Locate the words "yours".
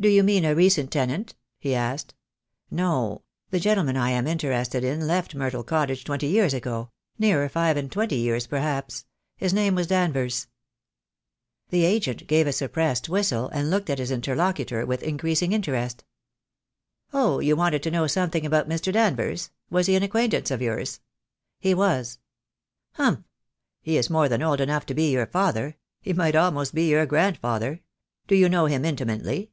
20.62-21.00